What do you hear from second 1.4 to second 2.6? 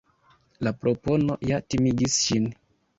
ja timigis ŝin.